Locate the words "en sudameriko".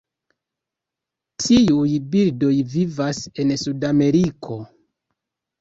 3.45-4.59